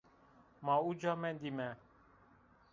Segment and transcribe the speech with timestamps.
[0.65, 1.69] Ma uca mendîme